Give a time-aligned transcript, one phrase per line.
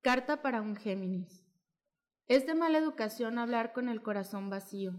[0.00, 1.44] Carta para un Géminis.
[2.28, 4.92] Es de mala educación hablar con el corazón vacío,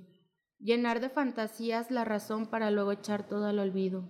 [0.60, 4.10] llenar de fantasías la razón para luego echar todo al olvido.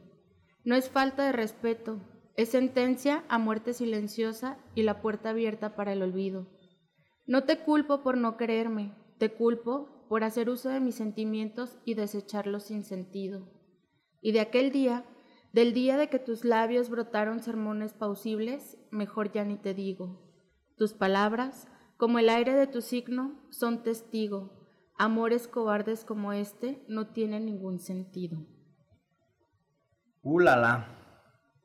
[0.63, 1.99] No es falta de respeto,
[2.35, 6.47] es sentencia a muerte silenciosa y la puerta abierta para el olvido.
[7.27, 11.93] No te culpo por no quererme, te culpo por hacer uso de mis sentimientos y
[11.93, 13.47] desecharlos sin sentido.
[14.21, 15.05] Y de aquel día,
[15.53, 20.28] del día de que tus labios brotaron sermones pausibles, mejor ya ni te digo.
[20.79, 21.67] Tus palabras,
[21.97, 24.65] como el aire de tu signo, son testigo.
[24.97, 28.47] Amores cobardes como este no tienen ningún sentido.
[30.21, 30.87] ¡Ulala!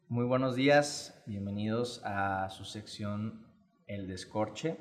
[0.08, 3.46] Muy buenos días, bienvenidos a su sección
[3.86, 4.78] El Descorche.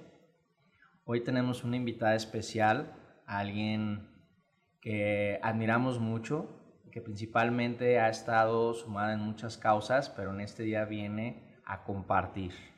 [1.06, 2.92] Hoy tenemos una invitada especial,
[3.28, 4.10] alguien
[4.82, 6.50] que admiramos mucho,
[6.92, 12.73] que principalmente ha estado sumada en muchas causas, pero en este día viene a compartir.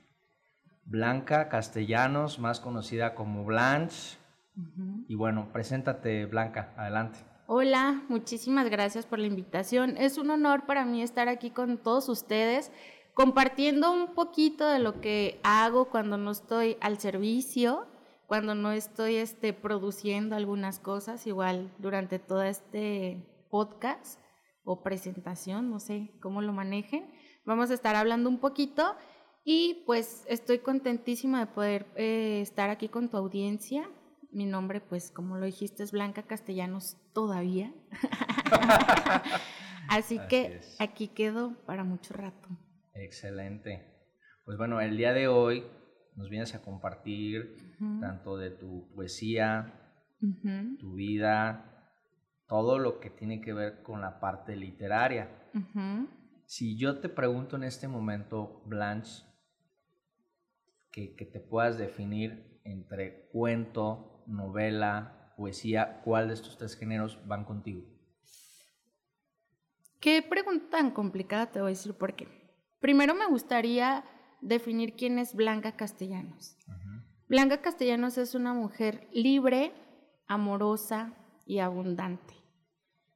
[0.86, 4.18] Blanca Castellanos, más conocida como Blanche.
[5.08, 7.20] Y bueno, preséntate Blanca, adelante.
[7.48, 9.98] Hola, muchísimas gracias por la invitación.
[9.98, 12.72] Es un honor para mí estar aquí con todos ustedes,
[13.14, 17.88] compartiendo un poquito de lo que hago cuando no estoy al servicio,
[18.28, 24.20] cuando no estoy este, produciendo algunas cosas, igual durante todo este podcast
[24.64, 27.12] o presentación, no sé cómo lo manejen.
[27.46, 28.96] Vamos a estar hablando un poquito
[29.48, 33.88] y pues estoy contentísima de poder eh, estar aquí con tu audiencia.
[34.32, 37.72] Mi nombre, pues como lo dijiste, es Blanca Castellanos todavía.
[39.88, 42.50] Así, que aquí quedo para mucho rato.
[42.96, 43.86] Excelente.
[44.46, 45.64] Pues bueno, el día de hoy
[46.16, 50.02] nos vienes a compartir tanto de tu poesía,
[50.80, 51.94] tu vida,
[52.48, 55.30] todo lo que tiene que ver con la parte literaria.
[56.46, 59.24] Si yo te pregunto en este momento, Blanche,
[60.96, 67.84] que, te puedas definir entre cuento, novela, poesía, ¿cuál de estos tres géneros van contigo?
[70.00, 72.28] Qué pregunta tan complicada te voy a decir por qué.
[72.80, 74.06] Primero me gustaría
[74.40, 76.58] definir quién es Blanca Castellanos.
[77.28, 79.74] Blanca Castellanos es una mujer libre,
[80.28, 81.14] amorosa
[81.46, 82.36] y abundante.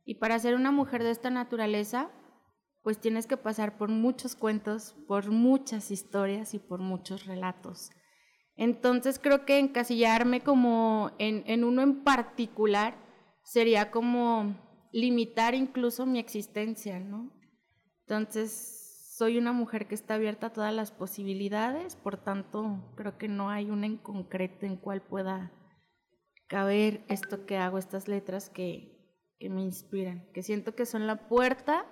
[0.03, 2.09] Y para ser una mujer de esta naturaleza,
[2.89, 7.91] pues tienes que pasar por muchos cuentos, por muchas historias y por muchos relatos.
[8.55, 12.97] Entonces creo que encasillarme como en, uno en particular
[13.43, 14.55] sería como
[14.91, 17.31] limitar incluso mi existencia, ¿no?
[18.07, 23.27] Entonces soy una mujer que está abierta a todas las posibilidades, por tanto creo que
[23.27, 25.51] no hay una en concreto en cual pueda
[26.47, 31.29] caber esto que hago, estas letras que, que me inspiran, que siento que son la
[31.29, 31.85] puerta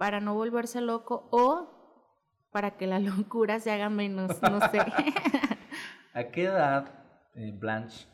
[0.00, 4.78] para no volverse loco o para que la locura se haga menos, no sé.
[6.14, 8.06] ¿A qué edad, eh, Blanche,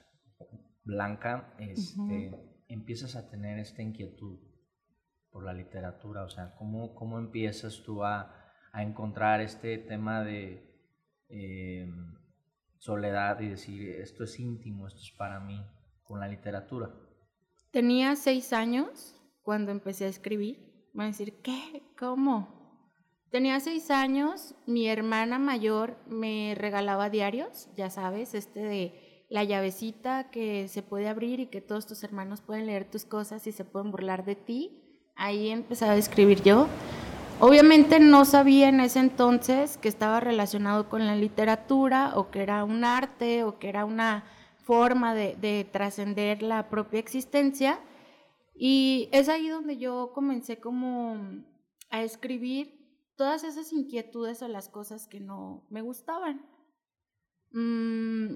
[0.82, 4.36] Blanca, este, empiezas a tener esta inquietud
[5.30, 6.24] por la literatura?
[6.24, 8.34] O sea, ¿cómo, cómo empiezas tú a,
[8.74, 10.68] encontrar este tema de
[11.28, 12.14] em,
[12.78, 15.64] soledad y decir, esto es íntimo, esto es para mí,
[16.02, 16.90] con la literatura?
[17.70, 20.65] Tenía seis años cuando empecé a escribir
[20.98, 21.82] Va a decir, ¿qué?
[21.98, 22.48] ¿Cómo?
[23.30, 30.30] Tenía seis años, mi hermana mayor me regalaba diarios, ya sabes, este de la llavecita
[30.30, 33.64] que se puede abrir y que todos tus hermanos pueden leer tus cosas y se
[33.64, 34.80] pueden burlar de ti.
[35.16, 36.68] Ahí empezaba a escribir yo.
[37.38, 42.64] Obviamente no sabía en ese entonces que estaba relacionado con la literatura o que era
[42.64, 44.24] un arte o que era una
[44.64, 47.80] forma de, de trascender la propia existencia
[48.58, 51.18] y es ahí donde yo comencé como
[51.90, 52.76] a escribir
[53.16, 56.44] todas esas inquietudes o las cosas que no me gustaban.
[57.52, 58.34] Mm,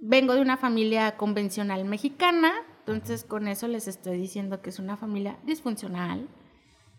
[0.00, 4.96] vengo de una familia convencional mexicana, entonces con eso les estoy diciendo que es una
[4.96, 6.28] familia disfuncional.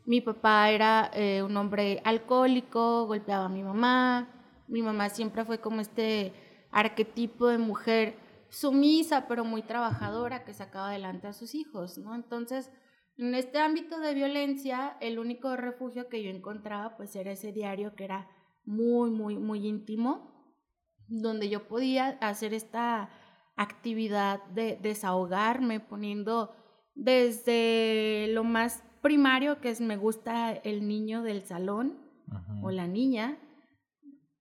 [0.06, 4.28] Mi papá era eh, un hombre alcohólico, golpeaba a mi mamá.
[4.68, 6.34] Mi mamá siempre fue como este
[6.72, 8.16] arquetipo de mujer
[8.50, 12.16] sumisa, pero muy trabajadora, que sacaba adelante a sus hijos, ¿no?
[12.16, 12.72] Entonces,
[13.18, 17.96] en este ámbito de violencia, el único refugio que yo encontraba, pues era ese diario
[17.96, 18.30] que era
[18.66, 20.56] muy, muy, muy íntimo,
[21.07, 23.10] donde yo podía hacer esta
[23.56, 26.56] actividad de desahogarme, poniendo
[26.96, 32.00] desde lo más primario, que es me gusta el niño del salón
[32.62, 33.38] o la niña,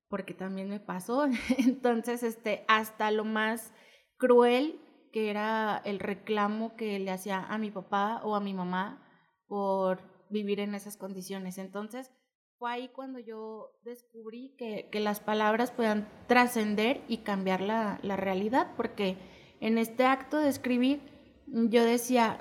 [0.08, 1.26] porque también me pasó,
[1.58, 3.72] entonces, este, hasta lo más
[4.18, 4.80] cruel
[5.12, 9.02] que era el reclamo que le hacía a mi papá o a mi mamá
[9.46, 11.56] por vivir en esas condiciones.
[11.56, 12.12] Entonces,
[12.58, 18.72] fue ahí cuando yo descubrí que, las palabras puedan trascender y cambiar la, la, realidad,
[18.76, 19.16] porque
[19.60, 21.00] en este acto de escribir
[21.46, 22.40] yo decía,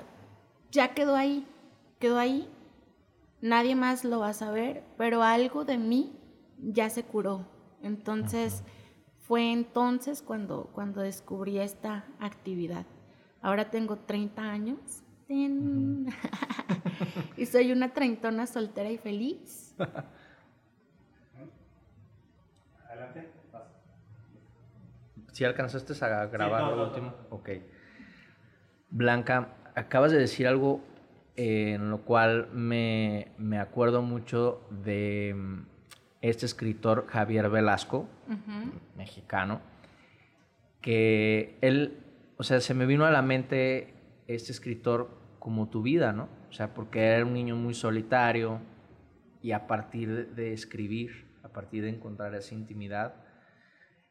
[0.70, 1.46] ya quedó ahí,
[1.98, 2.50] quedó ahí,
[3.40, 6.12] nadie más lo va a saber, pero algo de mí
[6.58, 7.46] ya se curó.
[7.82, 8.64] Entonces,
[9.28, 12.86] fue entonces cuando, cuando descubrí esta actividad.
[13.42, 15.02] Ahora tengo 30 años
[17.36, 19.74] y soy una treintona soltera y feliz.
[22.88, 23.28] Adelante.
[25.32, 27.12] Si alcanzaste a grabar lo último.
[27.28, 27.50] Ok.
[28.88, 30.80] Blanca, acabas de decir algo
[31.36, 35.77] en lo cual me, me acuerdo mucho de mm,
[36.20, 38.08] este escritor Javier Velasco,
[38.96, 39.60] mexicano,
[40.80, 41.98] que él,
[42.36, 43.94] o sea, se me vino a la mente
[44.26, 46.28] este escritor como tu vida, ¿no?
[46.48, 48.60] O sea, porque era un niño muy solitario
[49.42, 53.14] y a partir de escribir, a partir de encontrar esa intimidad,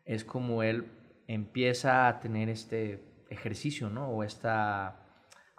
[0.05, 0.85] es como él
[1.27, 4.09] empieza a tener este ejercicio, ¿no?
[4.09, 5.07] O esta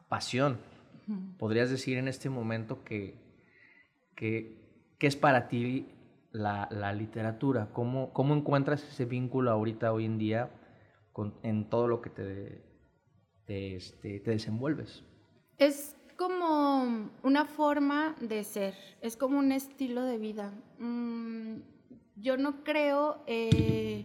[0.08, 0.58] pasión.
[1.38, 3.14] ¿Podrías decir en este momento que,
[4.14, 4.58] que,
[5.00, 5.88] es para ti
[6.32, 7.70] la, literatura?
[7.72, 10.50] ¿Cómo, ¿Cómo, encuentras ese vínculo ahorita, hoy en día,
[11.42, 12.64] en todo lo que te,
[13.46, 15.04] te, este, te desenvuelves?
[15.56, 20.52] Es como una forma de ser, es como un estilo de vida.
[20.78, 21.60] Mm,
[22.16, 24.04] yo no creo eh,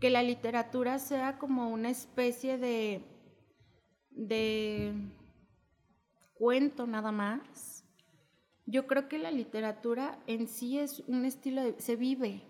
[0.00, 3.04] que la literatura sea como una especie de,
[4.10, 4.92] de
[6.34, 7.71] cuento nada más.
[8.72, 11.78] Yo creo que la literatura en sí es un estilo de...
[11.78, 12.40] se vive,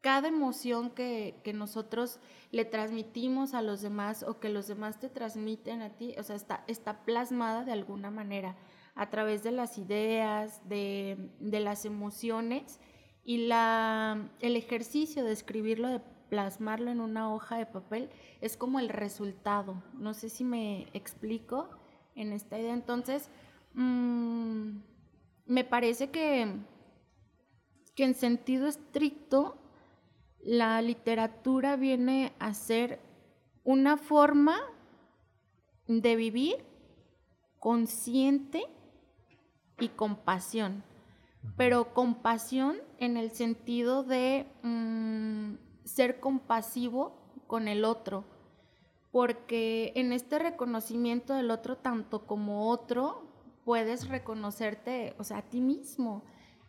[0.00, 2.20] cada emoción que, nosotros
[2.52, 6.36] le transmitimos a los demás o que los demás te transmiten a ti, o sea,
[6.36, 8.54] está, está plasmada de alguna manera
[8.94, 12.78] a través de las ideas, de, las emociones
[13.24, 18.08] y la, el ejercicio de escribirlo, de plasmarlo en una hoja de papel,
[18.40, 19.82] es como el resultado.
[19.94, 21.70] No sé si me explico
[22.14, 22.72] en esta idea.
[22.72, 23.30] Entonces,
[23.72, 24.93] mm,
[25.46, 26.48] me parece que,
[27.94, 29.56] que en sentido estricto,
[30.40, 33.00] la literatura viene a ser
[33.64, 34.60] una forma
[35.86, 36.56] de vivir
[37.58, 38.64] consciente
[39.78, 40.84] y compasión,
[41.56, 45.54] pero compasión en el sentido de mm,
[45.84, 48.24] ser compasivo con el otro,
[49.10, 53.33] porque en este reconocimiento del otro, tanto como otro,
[53.64, 56.24] puedes reconocerte, o sea, a ti mismo.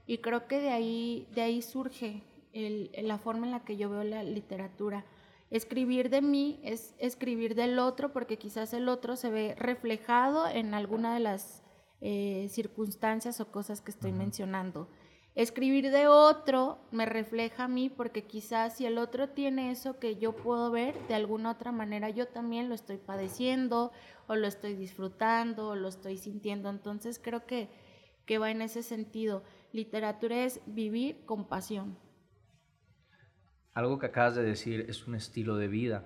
[0.08, 4.04] Y creo que de ahí, de ahí surge la forma en la que yo veo
[4.04, 5.06] la literatura.
[5.52, 10.74] Escribir de mí es escribir del otro porque quizás el otro se ve reflejado en
[10.74, 11.64] alguna de las
[12.02, 14.90] eh, circunstancias o cosas que estoy mencionando.
[15.36, 20.16] Escribir de otro me refleja a mí porque quizás si el otro tiene eso que
[20.16, 23.92] yo puedo ver, de alguna otra manera yo también lo estoy padeciendo
[24.28, 26.70] o lo estoy disfrutando o lo estoy sintiendo.
[26.70, 27.70] Entonces creo que,
[28.26, 29.44] que va en ese sentido.
[29.74, 31.98] Literatura es vivir con pasión
[33.76, 36.06] algo que acabas de decir es un estilo de vida.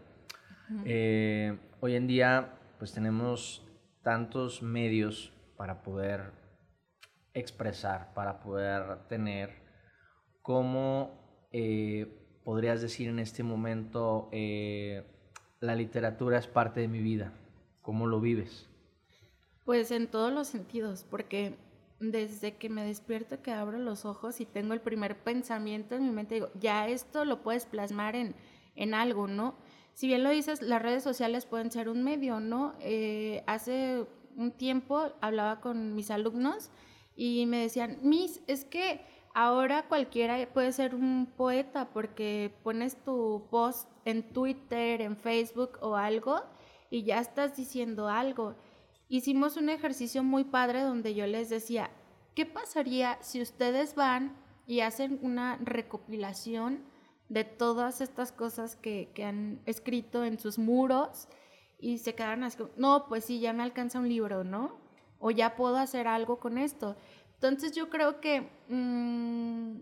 [0.86, 3.66] Eh, hoy en día, pues tenemos
[4.04, 6.32] tantos medios para poder
[7.40, 9.52] expresar, para poder tener,
[10.42, 12.08] ¿cómo eh,
[12.44, 15.04] podrías decir en este momento eh,
[15.60, 17.34] la literatura es parte de mi vida?
[17.82, 18.68] ¿Cómo lo vives?
[19.66, 21.56] Pues en todos los sentidos, porque
[22.00, 26.12] desde que me despierto, que abro los ojos y tengo el primer pensamiento en mi
[26.12, 28.36] mente, digo, ya esto lo puedes plasmar en,
[28.76, 29.56] en algo, ¿no?
[29.94, 32.74] Si bien lo dices, las redes sociales pueden ser un medio, ¿no?
[32.80, 34.06] Eh, hace
[34.38, 36.72] un tiempo hablaba con mis alumnos
[37.20, 39.02] y me decían, Miss, es que
[39.34, 45.96] ahora cualquiera puede ser un poeta porque pones tu post en Twitter, en Facebook o
[45.96, 46.42] algo
[46.90, 48.56] y ya estás diciendo algo
[49.10, 51.90] hicimos un ejercicio muy padre donde yo les decía,
[52.36, 56.84] ¿qué pasaría si ustedes van y hacen una recopilación
[57.28, 61.28] de todas estas cosas que, han escrito en sus muros
[61.80, 64.78] y se quedaron así, no, pues sí, ya me alcanza un libro, ¿no?
[65.20, 66.96] O ya puedo hacer algo con esto.
[67.36, 69.82] Entonces yo creo que mm,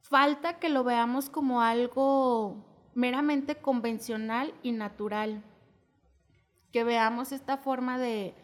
[0.00, 5.42] falta que lo veamos como algo meramente convencional y natural
[6.76, 8.34] que veamos esta forma de,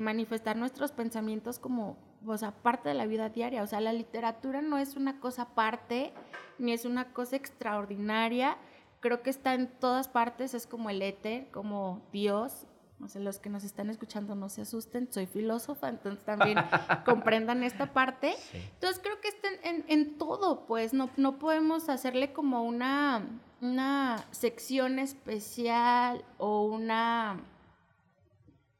[0.00, 3.62] manifestar nuestros pensamientos como, o sea, parte de la vida diaria.
[3.62, 6.12] O sea, la literatura no es una cosa aparte,
[6.58, 8.56] ni es una cosa extraordinaria.
[8.98, 12.66] Creo que está en todas partes, es como el éter, como Dios,
[13.00, 16.58] O sea, los que nos están escuchando no se asusten, soy filósofa, entonces también
[17.04, 18.34] comprendan esta parte.
[18.52, 23.26] Entonces creo que está en, en, todo, pues no, no podemos hacerle como una,
[23.60, 27.40] una sección especial o una,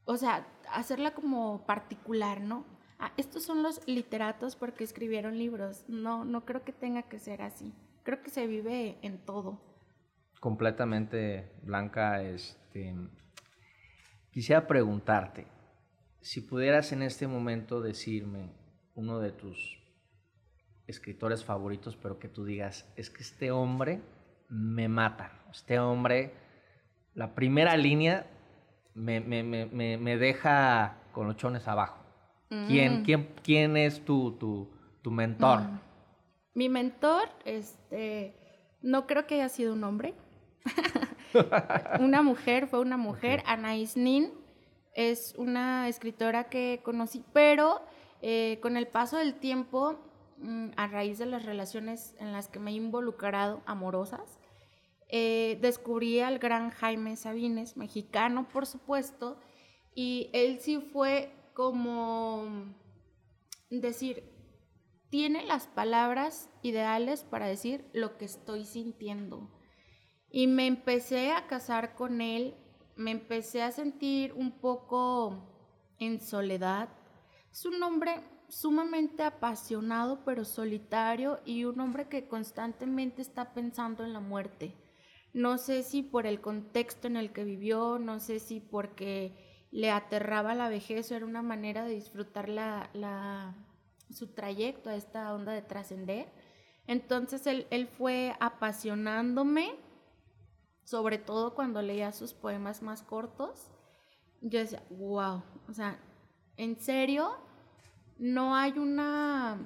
[0.05, 2.65] o sea, hacerla como particular, ¿no?
[2.99, 5.85] Ah, estos son los literatos porque escribieron libros.
[5.89, 7.75] No, no creo que tenga que ser así.
[8.05, 9.59] Creo que se vive en todo.
[10.41, 12.95] Completamente, Blanca, este
[14.35, 15.47] Quisiera preguntarte,
[16.21, 18.51] si pudieras en este momento decirme
[18.97, 19.81] uno de tus
[20.89, 24.03] escritores favoritos, pero que tú digas, es que este hombre
[24.49, 26.35] me mata, este hombre,
[27.15, 28.27] la primera línea
[28.95, 29.21] me,
[30.19, 32.05] deja con los chones abajo.
[32.49, 33.05] ¿Quién, mm.
[33.05, 34.33] quién, quién es tu,
[35.01, 35.61] tu, mentor?
[35.61, 35.81] Mm.
[36.55, 38.35] Mi mentor, este,
[38.83, 40.13] no creo que haya sido un hombre.
[42.01, 44.33] una mujer, fue una mujer, Anaïs Nin,
[44.95, 47.83] es una escritora que conocí, pero
[48.23, 49.99] eh, con el paso del tiempo,
[50.39, 54.39] mm, a raíz de las relaciones en las que me he involucrado, amorosas,
[55.09, 59.39] eh, descubrí al gran Jaime Sabines, mexicano, por supuesto,
[59.95, 62.75] y él sí fue como
[63.71, 64.25] decir,
[65.11, 69.49] tiene las palabras ideales para decir lo que estoy sintiendo.
[70.37, 72.57] Y me empecé a casar con él,
[72.97, 75.39] me empecé a sentir un poco
[76.01, 76.89] en soledad.
[77.53, 84.13] Es un hombre sumamente apasionado pero solitario y un hombre que constantemente está pensando en
[84.13, 84.75] la muerte.
[85.33, 89.93] No sé si por el contexto en el que vivió, no sé si porque le
[89.93, 93.55] aterraba la vejez o era una manera de disfrutar la,
[94.11, 96.27] su trayecto a esta onda de trascender.
[96.89, 99.84] Entonces él, él fue apasionándome
[100.85, 103.71] sobre todo cuando leía sus poemas más cortos,
[104.41, 105.99] yo decía, wow, o sea,
[106.57, 107.33] en serio,
[108.19, 109.59] no hay una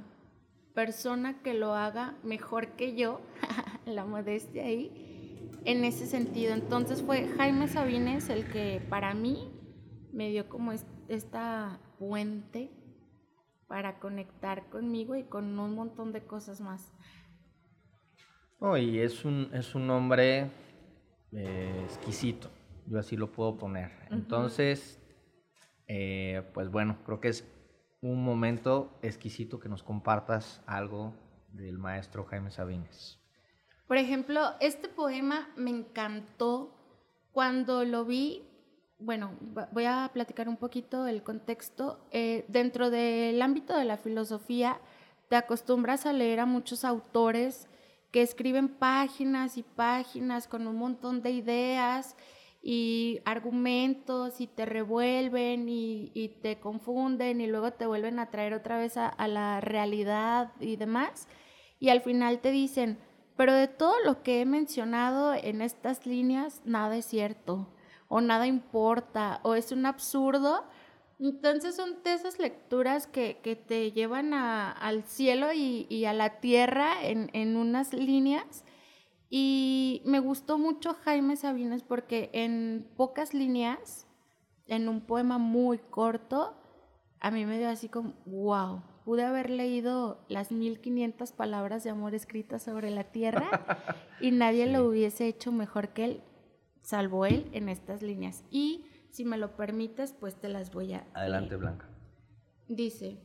[0.75, 3.21] persona que lo haga mejor que yo,
[3.87, 6.55] la modestia ahí, en ese sentido.
[6.55, 9.51] Entonces fue Jaime Sabines el que para mí
[10.13, 10.73] me dio como
[11.09, 12.71] esta puente
[13.67, 16.93] para conectar conmigo y con un montón de cosas más.
[18.79, 20.51] Y es un, es un hombre
[21.33, 22.51] eh, exquisito,
[22.87, 23.91] yo así lo puedo poner.
[24.11, 25.01] Entonces,
[25.87, 27.45] eh, pues bueno, creo que es
[28.01, 31.15] un momento exquisito que nos compartas algo
[31.53, 33.19] del maestro Jaime Sabines.
[33.87, 36.75] Por ejemplo, este poema me encantó
[37.33, 38.45] cuando lo vi.
[38.99, 39.33] Bueno,
[39.73, 42.07] voy a platicar un poquito el contexto.
[42.11, 44.81] Eh, dentro del ámbito de la filosofía,
[45.29, 47.69] te acostumbras a leer a muchos autores
[48.11, 52.17] que escriben páginas y páginas con un montón de ideas
[52.63, 58.79] y argumentos y te revuelven y, te confunden y luego te vuelven a traer otra
[58.79, 61.29] vez a, a, la realidad y demás.
[61.79, 62.99] Y al final te dicen,
[63.37, 67.69] pero de todo lo que he mencionado en estas líneas, nada es cierto
[68.09, 70.65] o nada importa o es un absurdo
[71.19, 73.35] entonces son de esas lecturas que,
[73.67, 78.65] te llevan al cielo y, a la tierra en, unas líneas.
[79.31, 84.07] Y me gustó mucho Jaime Sabines porque en pocas líneas,
[84.67, 86.55] en un poema muy corto,
[87.21, 92.15] a mí me dio así como, wow, pude haber leído las 1500 palabras de amor
[92.15, 93.51] escritas sobre la tierra
[94.21, 96.23] y nadie lo hubiese hecho mejor que él,
[96.83, 98.45] salvo él en estas líneas.
[98.51, 101.07] Y si me lo permites, pues te las voy a...
[101.15, 101.89] Adelante, Blanca.
[102.69, 103.19] Dice,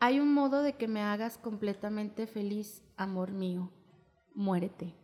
[0.00, 3.72] hay un modo de que me hagas completamente feliz, amor mío.
[4.34, 4.94] Muérete.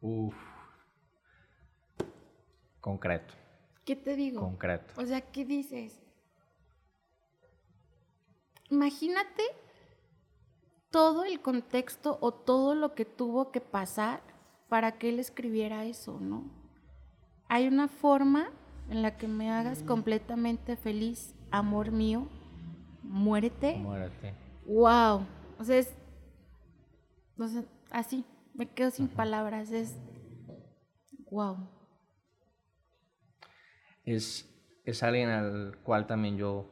[0.00, 0.34] Uf.
[2.80, 3.34] Concreto.
[3.84, 4.40] ¿Qué te digo?
[4.40, 4.94] Concreto.
[5.00, 6.00] O sea, ¿qué dices?
[8.70, 9.42] Imagínate
[10.90, 14.22] todo el contexto o todo lo que tuvo que pasar
[14.68, 16.63] para que él escribiera eso, ¿no?
[17.48, 18.50] Hay una forma
[18.88, 22.28] en la que me hagas completamente feliz, amor mío,
[23.02, 23.76] muérete.
[23.76, 24.34] Muérete.
[24.66, 25.26] Wow.
[25.58, 25.94] O sea, es,
[27.90, 28.24] así,
[28.54, 29.96] me quedo sin palabras, es
[31.30, 31.68] wow.
[34.04, 34.48] Es,
[34.84, 36.70] es alguien al cual también yo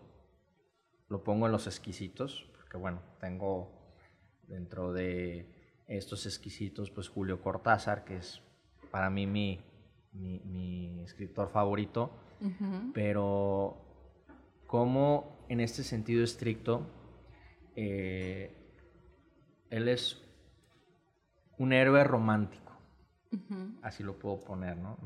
[1.08, 3.70] lo pongo en los exquisitos, porque bueno, tengo
[4.48, 5.46] dentro de
[5.86, 8.42] estos exquisitos, pues Julio Cortázar, que es
[8.90, 9.60] para mí mi,
[10.12, 12.10] mi, escritor favorito,
[12.94, 13.76] pero
[14.66, 16.86] como en este sentido estricto,
[17.76, 18.56] eh,
[19.70, 20.22] él es
[21.58, 22.72] un héroe romántico,
[23.82, 24.96] así lo puedo poner, ¿no?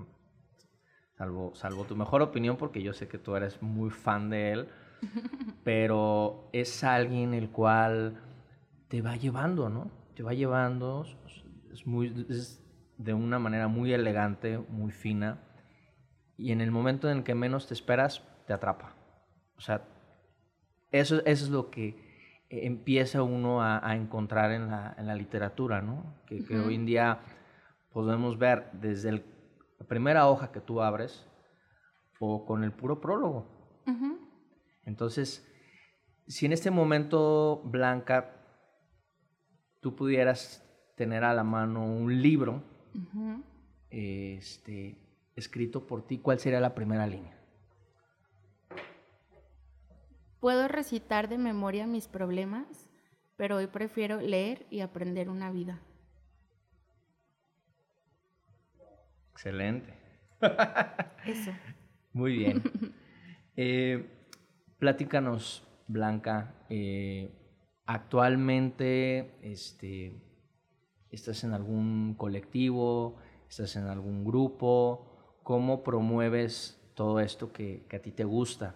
[1.16, 4.68] salvo, salvo tu mejor opinión, porque yo sé que tú eres muy fan de él,
[5.64, 8.20] pero es alguien el cual
[8.88, 9.90] te va llevando, ¿no?
[10.14, 11.04] Te va llevando,
[11.72, 12.62] es, muy, es
[12.98, 15.42] de una manera muy elegante, muy fina,
[16.36, 18.94] y en el momento en el que menos te esperas, te atrapa.
[19.56, 19.84] O sea,
[20.92, 22.04] eso, eso es lo que
[22.48, 26.14] empieza uno a, encontrar en la, en la, literatura, ¿no?
[26.26, 27.20] Que, que, hoy en día
[27.90, 29.24] podemos ver desde el,
[29.78, 31.26] la primera hoja que tú abres
[32.20, 33.46] o con el puro prólogo.
[34.84, 35.46] Entonces,
[36.26, 38.36] si en este momento, Blanca,
[39.80, 40.62] tú pudieras
[40.96, 42.62] tener a la mano un libro
[43.90, 44.96] este,
[45.34, 47.36] escrito por ti, ¿cuál sería la primera línea?
[50.40, 52.88] Puedo recitar de memoria mis problemas,
[53.36, 55.80] pero hoy prefiero leer y aprender una vida.
[59.32, 59.92] Excelente.
[61.26, 61.50] Eso.
[62.12, 62.62] Muy bien.
[63.58, 64.04] Eh,
[64.78, 66.54] platícanos, Blanca.
[66.68, 67.30] Eh,
[67.86, 70.12] actualmente, este,
[71.10, 73.16] ¿estás en algún colectivo?
[73.48, 75.06] ¿Estás en algún grupo?
[75.42, 78.74] ¿Cómo promueves todo esto que, que a ti te gusta?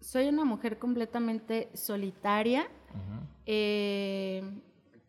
[0.00, 2.66] soy una mujer completamente solitaria.
[3.46, 4.42] Eh,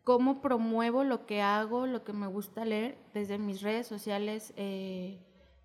[0.04, 5.18] ¿Cómo promuevo lo que hago, lo que me gusta leer desde mis redes sociales eh,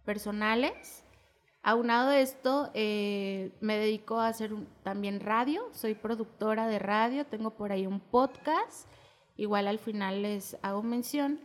[0.06, 1.04] personales?
[1.64, 4.54] Aunado a esto, eh, me dedico a hacer
[4.84, 8.88] también radio, soy productora de radio, tengo por ahí un podcast,
[9.38, 11.40] igual al final les hago mención.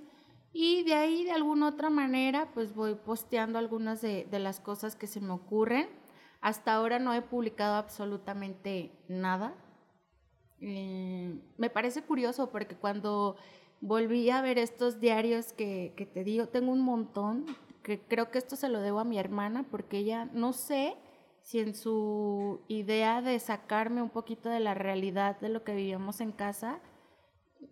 [0.52, 5.06] Y de ahí, de alguna otra manera, pues voy posteando algunas de las cosas que
[5.06, 5.88] se me ocurren
[6.42, 9.54] hasta ahora no he publicado absolutamente nada.
[10.60, 13.36] Eh, me parece curioso porque cuando
[13.80, 17.46] volví a ver estos diarios que, que, te digo, tengo un montón,
[17.84, 20.96] que creo que esto se lo debo a mi hermana porque ella, no sé
[21.42, 26.20] si en su idea de sacarme un poquito de la realidad de lo que vivíamos
[26.20, 26.80] en casa,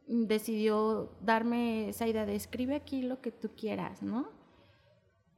[0.06, 4.28] decidió darme esa idea de escribe aquí lo que tú quieras, ¿no?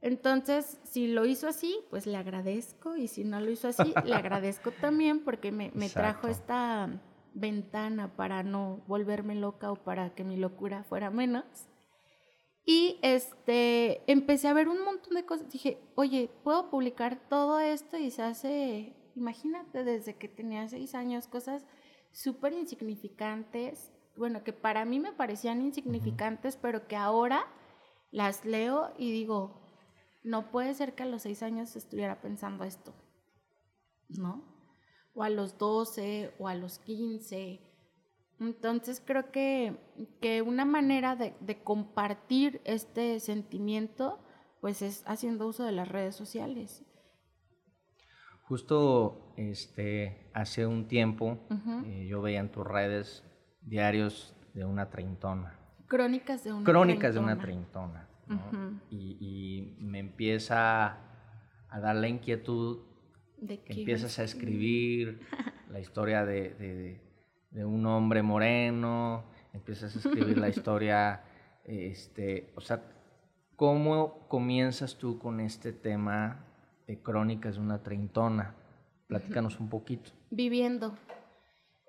[0.03, 4.13] Entonces, si lo hizo así, pues le agradezco y si no lo hizo así, le
[4.13, 7.01] agradezco también porque me, trajo esta
[7.33, 11.45] ventana para no volverme loca o para que mi locura fuera menos.
[12.65, 15.49] Y este, empecé a ver un montón de cosas.
[15.49, 21.27] Dije, oye, puedo publicar todo esto y se hace, imagínate, desde que tenía seis años,
[21.27, 21.63] cosas
[22.11, 23.92] súper insignificantes.
[24.15, 27.47] Bueno, que para mí me parecían insignificantes, pero que ahora
[28.11, 29.59] las leo y digo,
[30.23, 32.93] no puede ser que a los seis años estuviera pensando esto,
[34.09, 34.43] ¿no?
[35.13, 37.59] O a los 12 o a los 15.
[38.39, 39.77] Entonces creo que,
[40.21, 44.19] que una manera de, compartir este sentimiento
[44.61, 46.83] pues es haciendo uso de las redes sociales.
[48.43, 51.39] Justo este, hace un tiempo
[51.85, 53.23] eh, yo veía en tus redes
[53.65, 55.57] diarios de una treintona.
[55.87, 58.07] Crónicas de una Crónicas de una treintona
[58.89, 60.97] y, me empieza
[61.69, 62.79] a dar la inquietud
[63.37, 65.19] ¿De que empiezas a escribir
[65.69, 67.01] la historia de,
[67.53, 71.23] un hombre moreno, empiezas a escribir la historia,
[71.65, 72.81] este, o sea,
[73.55, 76.45] ¿cómo comienzas tú con este tema
[76.87, 78.55] de crónicas de una treintona?
[79.07, 80.11] Platícanos un poquito.
[80.31, 80.95] Viviendo.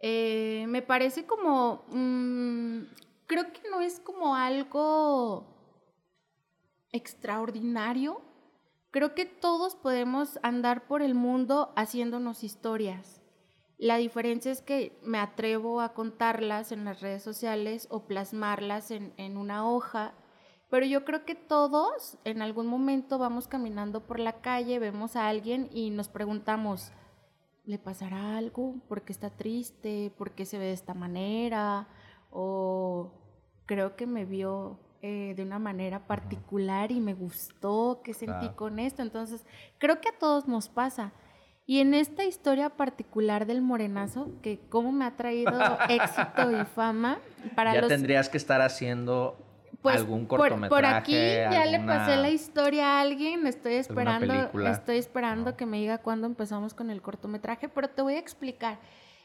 [0.07, 2.81] Eh, me parece como, mm,
[3.27, 5.47] creo que no es como algo
[6.93, 8.21] extraordinario,
[8.91, 13.23] creo que todos podemos andar por el mundo haciéndonos historias.
[13.79, 19.15] La diferencia es que me atrevo a contarlas en las redes sociales o plasmarlas en,
[19.17, 20.13] en, una hoja,
[20.69, 25.29] pero yo creo que todos en algún momento vamos caminando por la calle, vemos a
[25.29, 26.93] alguien y nos preguntamos,
[27.67, 28.77] ¿le pasará algo?
[28.89, 30.13] ¿Por qué está triste?
[30.17, 31.89] ¿Por qué se ve de esta manera?
[32.31, 33.13] O
[33.67, 38.79] creo que me vio eh, de una manera particular y me gustó, que sentí con
[38.79, 39.03] esto.
[39.03, 39.45] Entonces,
[39.79, 41.13] creo que a todos nos pasa.
[41.67, 45.53] Y en esta historia particular del morenazo, que cómo me ha traído
[45.89, 47.19] éxito y fama,
[47.55, 49.39] para ya tendrías que estar haciendo
[49.85, 50.69] pues, algún cortometraje.
[50.71, 54.33] Por, aquí ya le pasé la historia a alguien, estoy esperando,
[54.67, 58.79] estoy esperando que me diga cuándo empezamos con el cortometraje, pero te voy a explicar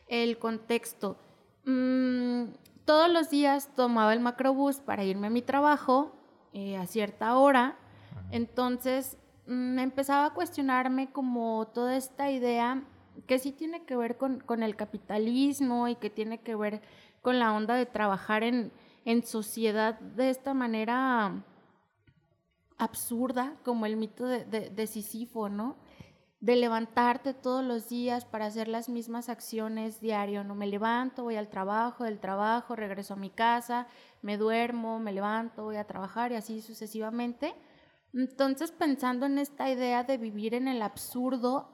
[0.09, 1.17] el contexto.
[1.63, 2.49] Mm,
[2.83, 6.11] todos los días tomaba el macrobús para irme a mi trabajo
[6.51, 7.77] eh, a cierta hora.
[8.29, 12.83] Entonces me mm, empezaba a cuestionarme como toda esta idea
[13.27, 16.81] que sí tiene que ver con, el capitalismo y que tiene que ver
[17.21, 18.73] con la onda de trabajar en,
[19.05, 21.43] en sociedad de esta manera
[22.77, 25.75] absurda como el mito de, de, Sísifo, ¿no?
[26.39, 31.35] de levantarte todos los días para hacer las mismas acciones diario, no me levanto, voy
[31.35, 33.87] al trabajo, del trabajo, regreso a mi casa,
[34.21, 37.53] me duermo, me levanto, voy a trabajar y así sucesivamente.
[38.13, 41.69] Entonces, pensando en esta idea de vivir en el absurdo,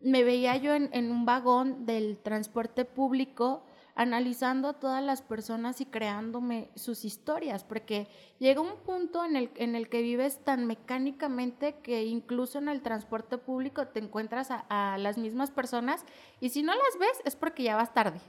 [0.00, 5.86] me veía yo en un vagón del transporte público analizando a todas las personas y
[5.86, 11.76] creándome sus historias, porque llega un punto en el, en el que vives tan mecánicamente
[11.82, 16.04] que incluso en el transporte público te encuentras a, las mismas personas
[16.40, 18.20] y si no las ves es porque ya vas tarde.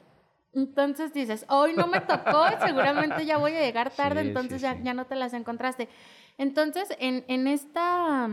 [0.53, 4.93] Entonces dices, hoy no me tocó, seguramente ya voy a llegar tarde, entonces Ya, ya
[4.93, 5.89] no te las encontraste.
[6.37, 8.29] Entonces, en, en, esta,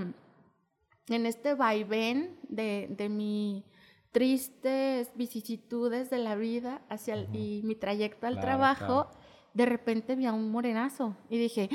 [1.09, 3.65] en este vaivén de, de mi
[4.13, 9.09] tristes vicisitudes de la vida hacia y mi trayecto al trabajo,
[9.55, 11.71] de repente vi a un morenazo y dije,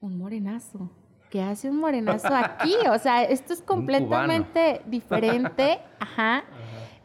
[0.00, 0.90] un morenazo,
[1.30, 2.74] ¿qué hace un morenazo aquí?
[2.90, 6.44] O sea, esto es completamente diferente, ajá.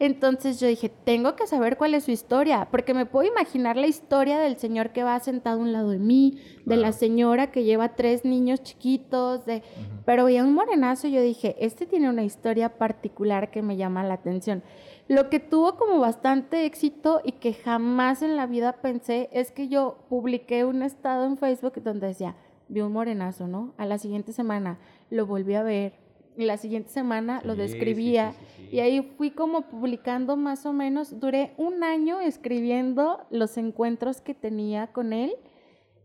[0.00, 3.88] Entonces yo dije, tengo que saber cuál es su historia, porque me puedo imaginar la
[3.88, 7.64] historia del señor que va sentado a un lado de mí, de la señora que
[7.64, 9.62] lleva tres niños chiquitos, de...
[10.04, 14.04] pero veía un morenazo y yo dije, este tiene una historia particular que me llama
[14.04, 14.62] la atención.
[15.08, 19.68] Lo que tuvo como bastante éxito y que jamás en la vida pensé es que
[19.68, 22.36] yo publiqué un estado en Facebook donde decía,
[22.68, 23.72] vi un morenazo, ¿no?
[23.78, 24.78] A la siguiente semana
[25.10, 25.94] lo volví a ver,
[26.44, 28.34] la siguiente semana lo describía
[28.70, 34.34] y ahí fui como publicando más o menos, duré un año escribiendo los encuentros que
[34.34, 35.34] tenía con él.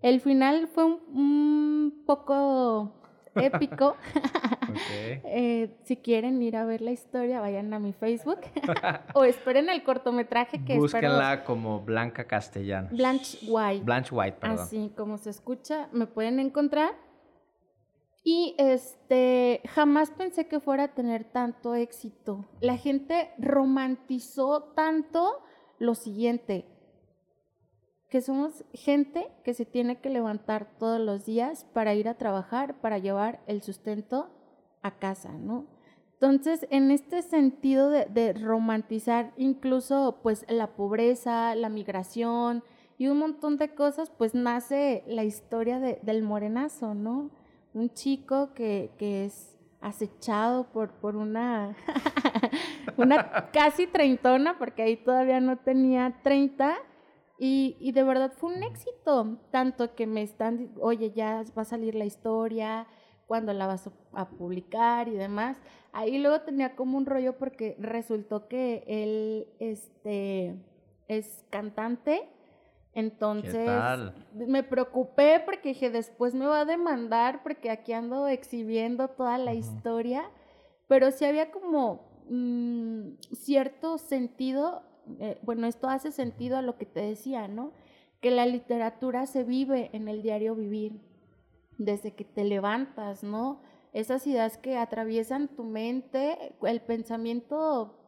[0.01, 2.91] El final fue un, poco
[3.35, 3.95] épico.
[5.25, 8.39] Eh, si quieren ir a ver la historia, vayan a mi Facebook
[9.13, 12.89] o esperen el cortometraje que Búsquenla como Blanca Castellana.
[12.91, 13.83] Blanche White.
[13.83, 14.59] Blanche White, perdón.
[14.59, 16.93] Así como se escucha, me pueden encontrar.
[18.23, 22.45] Y este, jamás pensé que fuera a tener tanto éxito.
[22.61, 25.41] La gente romantizó tanto
[25.77, 26.65] lo siguiente,
[28.09, 32.79] que somos gente que se tiene que levantar todos los días para ir a trabajar,
[32.79, 34.29] para llevar el sustento
[34.83, 35.65] a casa, ¿no?
[36.13, 42.63] Entonces, en este sentido de, romantizar incluso pues la pobreza, la migración
[42.97, 47.29] y un montón de cosas, pues nace la historia del morenazo, ¿no?
[47.73, 51.75] Un chico que, es acechado por, por una,
[52.97, 56.75] una casi treintona, porque ahí todavía no tenía treinta,
[57.37, 61.65] y, y, de verdad fue un éxito, tanto que me están, oye, ya va a
[61.65, 62.87] salir la historia,
[63.27, 65.57] cuándo la vas a publicar y demás.
[65.91, 70.55] Ahí luego tenía como un rollo porque resultó que él este,
[71.07, 72.29] es cantante
[72.95, 73.69] entonces
[74.33, 79.53] me preocupé porque dije, después me va a demandar porque aquí ando exhibiendo toda la
[79.53, 80.29] historia,
[80.87, 84.83] pero sí había como mm, cierto sentido,
[85.19, 87.71] eh, bueno, esto hace sentido a lo que te decía, ¿no?
[88.21, 90.99] Que la literatura se vive en el diario vivir,
[91.79, 93.59] desde que te levantas, ¿no?
[93.91, 98.02] Esas ideas que atraviesan tu mente, el pensamiento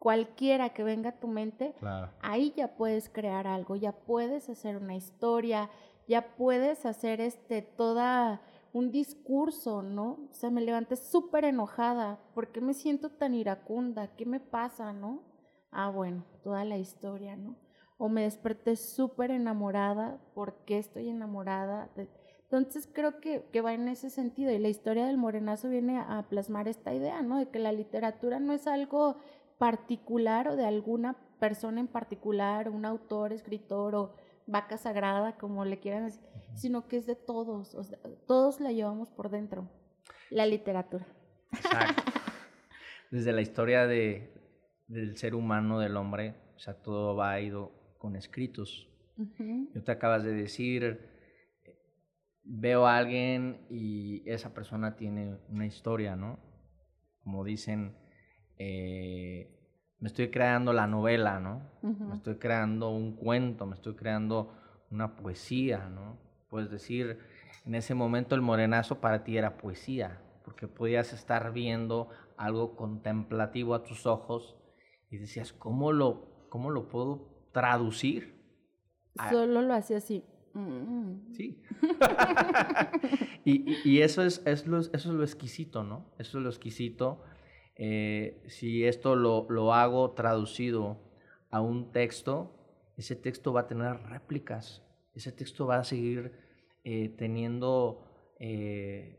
[0.00, 1.74] cualquiera que venga a tu mente,
[2.22, 5.68] ahí ya puedes crear algo, ya puedes hacer una historia,
[6.08, 8.40] ya puedes hacer este toda
[8.72, 10.18] un discurso, ¿no?
[10.30, 14.08] O sea, me levanté súper enojada, ¿por qué me siento tan iracunda?
[14.16, 15.22] ¿Qué me pasa, no?
[15.70, 17.56] Ah, bueno, toda la historia, ¿no?
[17.98, 21.90] O me desperté súper enamorada, ¿por qué estoy enamorada?
[22.44, 26.26] Entonces creo que, que, va en ese sentido y la historia del morenazo viene a
[26.30, 27.36] plasmar esta idea, ¿no?
[27.38, 29.16] De que la literatura no es algo
[29.60, 34.14] particular o de alguna persona en particular, un autor, escritor o
[34.46, 36.22] vaca sagrada, como le quieran decir,
[36.54, 39.68] sino que es de todos, o sea, todos la llevamos por dentro,
[40.30, 41.06] la literatura.
[41.52, 42.02] Exacto.
[43.10, 44.32] Desde la historia de,
[44.88, 48.88] del ser humano, del hombre, o sea, todo va ido con escritos.
[49.74, 51.06] Yo te acabas de decir,
[52.44, 56.38] veo a alguien y esa persona tiene una historia, ¿no?
[57.22, 57.94] Como dicen,
[58.62, 59.48] eh,
[60.00, 61.62] me estoy creando la novela, ¿no?
[61.82, 64.52] Me estoy creando un cuento, me estoy creando
[64.90, 66.18] una poesía, ¿no?
[66.50, 67.18] Puedes decir,
[67.64, 73.74] en ese momento el morenazo para ti era poesía, porque podías estar viendo algo contemplativo
[73.74, 74.56] a tus ojos
[75.10, 78.44] y decías, ¿cómo lo, cómo lo puedo traducir?
[79.30, 80.22] Solo lo hacía así.
[80.52, 81.32] Mm.
[81.32, 81.62] Sí.
[83.46, 86.10] y, y, eso, es, es lo, eso es lo exquisito, ¿no?
[86.18, 87.22] Eso es lo exquisito
[87.82, 90.98] eh, si esto lo, hago traducido
[91.50, 92.54] a un texto,
[92.98, 94.82] ese texto va a tener réplicas,
[95.14, 96.30] ese texto va a seguir
[96.84, 98.04] eh, teniendo
[98.38, 99.18] eh,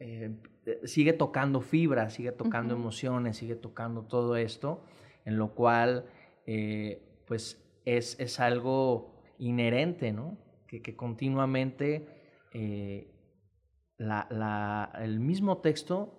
[0.00, 0.34] eh,
[0.82, 4.82] sigue tocando fibras, sigue tocando emociones, sigue tocando todo esto,
[5.24, 6.04] en lo cual
[7.26, 10.36] pues es, es, algo inherente, ¿no?
[10.66, 12.08] Que, que continuamente
[13.98, 16.17] la, la, el mismo texto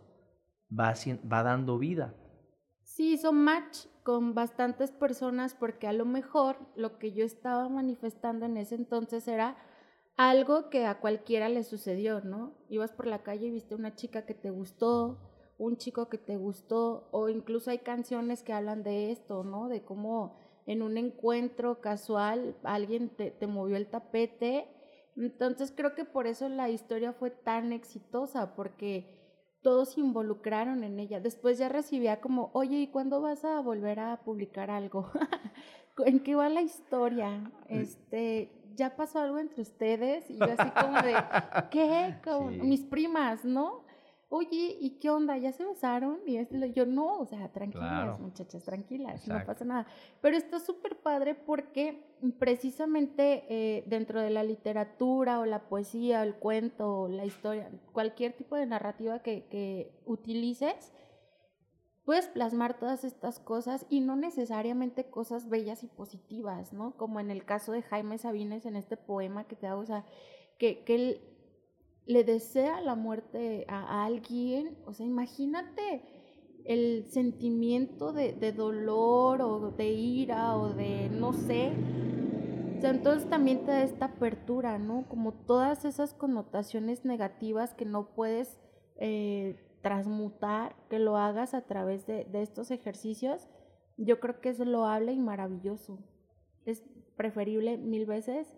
[0.69, 2.13] va, dando vida.
[2.83, 8.45] Sí, hizo match con bastantes personas porque a lo mejor lo que yo estaba manifestando
[8.45, 9.57] en ese entonces era
[10.17, 12.53] algo que a cualquiera le sucedió, ¿no?
[12.67, 15.19] Ibas por la calle y viste una chica que te gustó,
[15.57, 19.69] un chico que te gustó, o incluso hay canciones que hablan de esto, ¿no?
[19.69, 24.67] De cómo en un encuentro casual alguien te movió el tapete.
[25.15, 29.18] Entonces creo que por eso la historia fue tan exitosa, porque
[29.61, 31.19] todos se involucraron en ella.
[31.19, 35.11] Después ya recibía como, oye, ¿y cuándo vas a volver a publicar algo?
[36.05, 37.51] ¿En qué va la historia?
[37.67, 41.13] Este, ya pasó algo entre ustedes y yo así como de,
[41.71, 42.15] ¿qué?
[42.23, 43.83] Como, Mis primas, ¿no?
[44.29, 45.37] Oye, ¿y qué onda?
[45.37, 46.19] ¿Ya se besaron?
[46.25, 49.87] Y este, yo, no, o sea, tranquilas, muchachas, tranquilas, no pasa nada.
[50.21, 52.03] Pero está súper padre porque
[52.37, 57.71] precisamente eh, dentro de la literatura o la poesía o el cuento o la historia,
[57.91, 60.93] cualquier tipo de narrativa que, que utilices,
[62.05, 66.95] puedes plasmar todas estas cosas y no necesariamente cosas bellas y positivas, ¿no?
[66.97, 70.05] Como en el caso de Jaime Sabines en este poema que te hago, o sea,
[70.57, 71.28] que, que él
[72.09, 76.01] le desea la muerte a alguien, o sea, imagínate
[76.65, 81.71] el sentimiento de, dolor o de ira o de no sé.
[82.75, 85.07] O sea, entonces también te da esta apertura, ¿no?
[85.07, 88.59] Como todas esas connotaciones negativas que no puedes
[88.95, 93.47] eh, transmutar, que lo hagas a través de, de estos ejercicios,
[93.97, 95.99] yo creo que es loable y maravilloso.
[96.65, 96.83] Es
[97.15, 98.51] preferible mil veces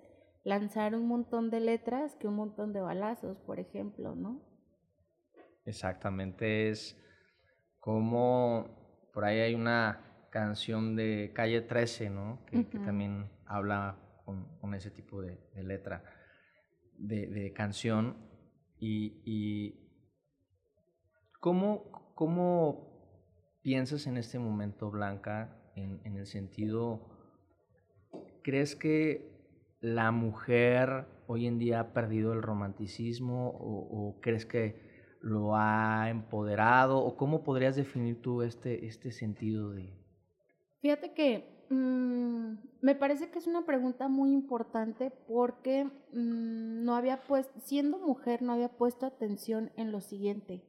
[0.44, 4.42] lanzar un montón de letras que un montón de balazos, por ejemplo, ¿no?
[5.66, 6.98] Exactamente, es
[7.80, 12.46] como por ahí hay una canción de Calle 13, ¿no?
[12.46, 16.04] Que, también habla con, ese tipo de, letra,
[16.98, 18.18] de, canción.
[18.80, 19.90] Y,
[21.40, 27.10] ¿cómo, ¿cómo, piensas en este momento, Blanca, en, en el sentido,
[28.42, 29.31] ¿crees que
[29.82, 34.80] la mujer hoy en día ha perdido el romanticismo o, crees que
[35.22, 39.94] lo ha empoderado o cómo podrías definir tú este, este sentido de...
[40.82, 47.22] Fíjate que mm, me parece que es una pregunta muy importante porque mm, no había
[47.24, 50.64] puesto, siendo mujer no había puesto atención en lo siguiente.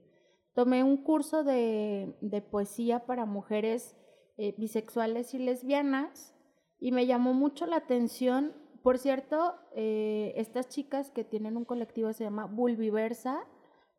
[0.55, 2.14] Tomé un curso de,
[2.51, 3.96] poesía para mujeres
[4.37, 6.35] eh, bisexuales y lesbianas
[6.79, 12.12] y me llamó mucho la atención por cierto, eh, estas chicas que tienen un colectivo
[12.12, 13.45] se llama Bulbiversa.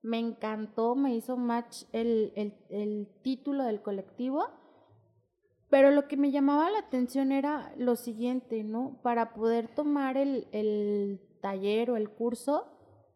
[0.02, 2.34] Me encantó, me hizo match el,
[2.69, 4.48] el, título del colectivo.
[5.69, 9.00] Pero lo que me llamaba la atención era lo siguiente, ¿no?
[9.02, 12.67] Para poder tomar el, el taller o el curso,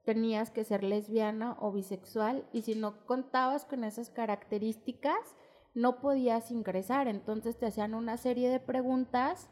[0.06, 5.36] tenías que ser lesbiana o bisexual y si no contabas con esas características,
[5.73, 7.08] no podías ingresar.
[7.10, 9.49] Entonces te hacían una serie de preguntas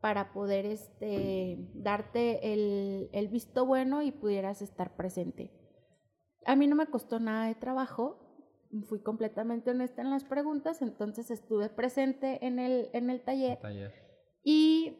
[0.00, 5.52] para poder este, darte el, visto bueno y pudieras estar presente.
[6.44, 8.18] A mí no me costó nada de trabajo,
[8.86, 13.58] fui completamente honesta en las preguntas, entonces estuve presente en el, en el taller,
[14.44, 14.96] y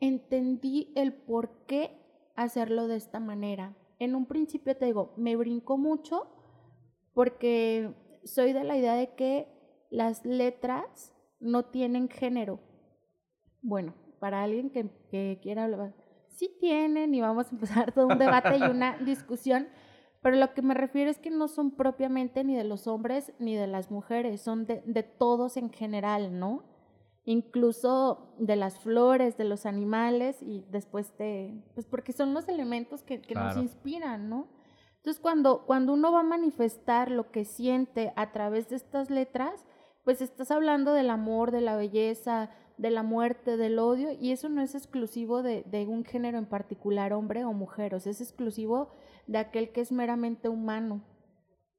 [0.00, 2.00] entendí el por qué
[2.36, 3.76] hacerlo de esta manera.
[3.98, 6.26] En un principio te digo, me brincó mucho
[7.14, 9.48] porque soy de la idea de que
[9.90, 12.60] las letras no tienen género.
[13.62, 15.94] Bueno, para alguien que, quiera hablar,
[16.28, 19.66] sí tienen y vamos a empezar todo un debate y una discusión,
[20.22, 23.56] pero lo que me refiero es que no son propiamente ni de los hombres ni
[23.56, 26.62] de las mujeres, son de, todos en general, ¿no?
[27.24, 33.02] Incluso de las flores, de los animales y después de, pues porque son los elementos
[33.02, 34.48] que, nos inspiran, ¿no?
[34.96, 39.64] Entonces cuando, cuando uno va a manifestar lo que siente a través de estas letras,
[40.04, 44.48] pues estás hablando del amor, de la belleza, de la muerte, del odio, y eso
[44.48, 48.88] no es exclusivo de, un género en particular, hombre o mujer, es exclusivo
[49.26, 51.04] de aquel que es meramente humano.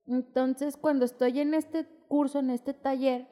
[0.05, 3.27] Entonces, cuando estoy en este curso, en este taller,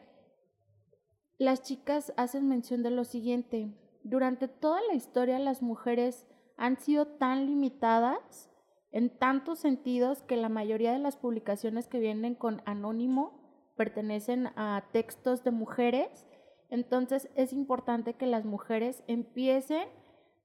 [1.38, 3.72] las chicas hacen mención de lo siguiente,
[4.04, 6.26] durante toda la historia las mujeres
[6.58, 8.50] han sido tan limitadas
[8.92, 14.86] en tantos sentidos que la mayoría de las publicaciones que vienen con anónimo pertenecen a
[14.92, 16.26] textos de mujeres
[16.70, 19.88] entonces es importante que las mujeres empiecen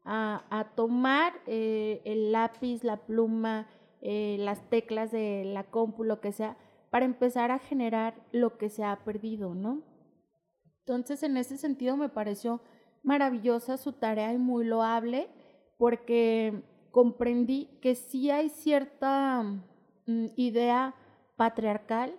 [0.05, 3.67] a, tomar eh, el lápiz, la pluma,
[4.03, 6.59] eh, las teclas de la compu, lo que sea,
[6.91, 9.83] para empezar a generar lo que se ha perdido, ¿no?
[10.81, 12.61] Entonces, en ese sentido me pareció
[13.03, 15.29] maravillosa su tarea y muy loable
[15.79, 19.43] porque comprendí que sí hay cierta
[20.07, 20.95] mm, idea
[21.37, 22.15] patriarcal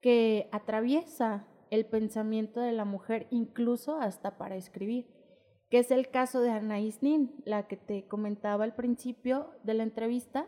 [0.00, 5.06] que atraviesa el pensamiento de la mujer, incluso hasta para escribir,
[5.70, 9.82] que es el caso de Anaïs Nin, la que te comentaba al principio de la
[9.82, 10.46] entrevista,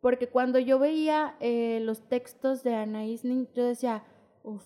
[0.00, 4.04] porque cuando yo veía eh, los textos de Anaïs Nin, yo decía,
[4.42, 4.64] uff,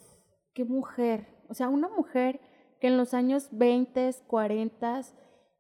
[0.55, 2.41] qué mujer, o sea, una mujer
[2.81, 5.03] que en los años 20, 40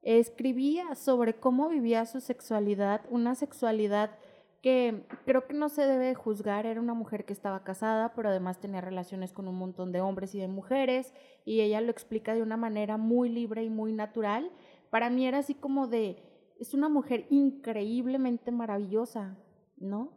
[0.02, 4.18] escribía sobre cómo vivía su sexualidad, una sexualidad
[4.62, 8.60] que creo que no se debe juzgar, era una mujer que estaba casada, pero además
[8.60, 12.42] tenía relaciones con un montón de hombres y de mujeres, y ella lo explica de
[12.42, 14.50] una manera muy libre y muy natural.
[14.90, 16.22] Para mí era así como de,
[16.58, 19.38] es una mujer increíblemente maravillosa,
[19.78, 20.12] ¿no?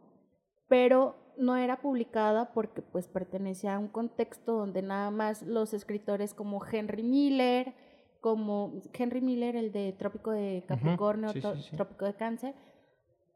[0.68, 6.34] Pero no era publicada porque pues pertenecía a un contexto donde nada más los escritores
[6.34, 7.74] como Henry Miller,
[8.20, 11.30] como Henry Miller, el de Trópico de Capricornio,
[11.76, 12.54] Trópico de Cáncer,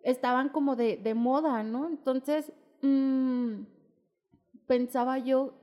[0.03, 1.87] estaban como de, de moda, ¿no?
[1.87, 3.63] Entonces, mmm,
[4.67, 5.55] pensaba yo,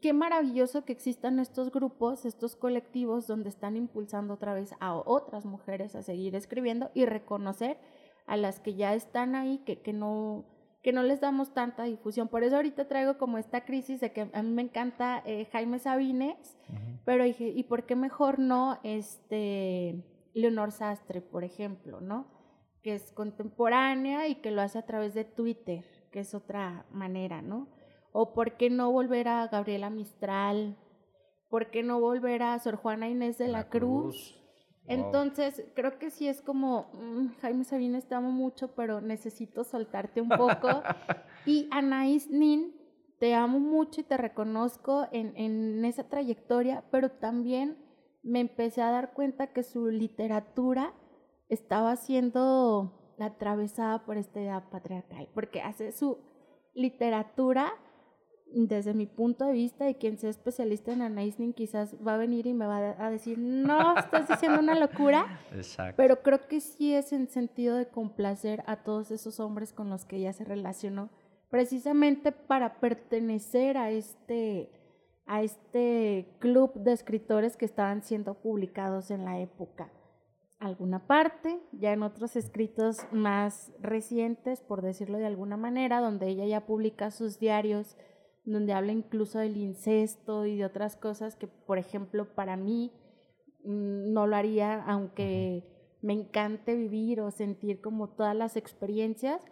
[0.00, 5.44] qué maravilloso que existan estos grupos, estos colectivos donde están impulsando otra vez a otras
[5.44, 7.78] mujeres a seguir escribiendo y reconocer
[8.26, 10.44] a las que ya están ahí, que, que no
[10.82, 12.28] que no les damos tanta difusión.
[12.28, 15.78] Por eso ahorita traigo como esta crisis de que a mí me encanta eh, Jaime
[15.78, 16.58] Sabines,
[17.04, 20.02] pero dije, ¿y por qué mejor no este
[20.34, 22.26] Leonor Sastre, por ejemplo, no?
[22.82, 27.40] Que es contemporánea y que lo hace a través de Twitter, que es otra manera,
[27.40, 27.68] ¿no?
[28.12, 30.76] O por qué no volver a Gabriela Mistral,
[31.48, 34.38] por qué no volver a Sor Juana Inés de la, Cruz.
[34.86, 40.20] Entonces, creo que sí es como, mm, Jaime Sabines te amo mucho, pero necesito soltarte
[40.20, 40.68] un poco.
[41.46, 42.74] y Anaís Nin,
[43.20, 47.78] te amo mucho y te reconozco en, en esa trayectoria, pero también
[48.22, 50.92] me empecé a dar cuenta que su literatura
[51.52, 56.18] estaba siendo atravesada por esta idea patriarcal, porque hace su
[56.74, 57.74] literatura,
[58.46, 62.46] desde mi punto de vista, de quien sea especialista en anaisning, quizás va a venir
[62.46, 65.40] y me va a decir, no, estás diciendo una locura.
[65.54, 65.94] Exacto.
[65.96, 70.06] Pero creo que sí es en sentido de complacer a todos esos hombres con los
[70.06, 71.10] que ella se relacionó,
[71.50, 74.70] precisamente para pertenecer a este,
[75.26, 79.92] a este club de escritores que estaban siendo publicados en la época
[80.62, 86.46] alguna parte, ya en otros escritos más recientes, por decirlo de alguna manera, donde ella
[86.46, 87.96] ya publica sus diarios,
[88.44, 92.92] donde habla incluso del incesto y de otras cosas que, por ejemplo, para mí
[93.64, 95.64] mm, no lo haría, aunque
[96.00, 99.42] me encante vivir o sentir como todas las experiencias,